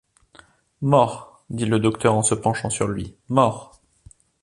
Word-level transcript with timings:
Mort! 0.81 1.43
dit 1.51 1.67
le 1.67 1.77
docteur 1.79 2.15
en 2.15 2.23
se 2.23 2.33
penchant 2.33 2.71
sur 2.71 2.87
lui, 2.87 3.15
mort! 3.29 3.79